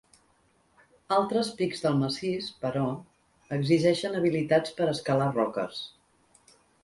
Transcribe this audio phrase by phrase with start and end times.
[1.17, 2.87] Altres pics del massís, però,
[3.59, 5.83] exigeixen habilitats per a escalar roques.